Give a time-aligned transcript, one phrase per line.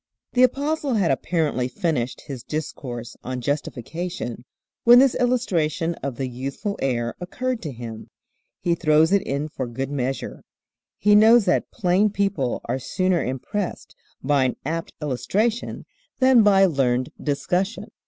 [0.33, 4.45] THE Apostle had apparently finished his discourse on justification
[4.83, 8.07] when this illustration of the youthful heir occurred to him.
[8.61, 10.41] He throws it in for good measure.
[10.97, 15.85] He knows that plain people are sooner impressed by an apt illustration
[16.17, 17.91] than by learned discussion.